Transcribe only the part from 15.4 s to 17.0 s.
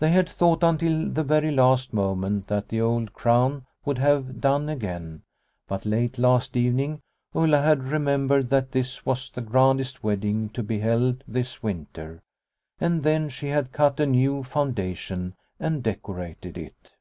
and decor ated it.